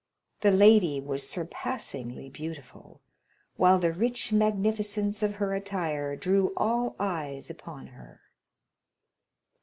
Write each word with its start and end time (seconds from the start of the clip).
The 0.39 0.49
lady 0.49 0.99
was 0.99 1.29
surpassingly 1.29 2.27
beautiful, 2.27 3.01
while 3.55 3.77
the 3.77 3.93
rich 3.93 4.33
magnificence 4.33 5.21
of 5.21 5.35
her 5.35 5.53
attire 5.53 6.15
drew 6.15 6.53
all 6.57 6.95
eyes 6.99 7.51
upon 7.51 7.85
her. 7.85 8.19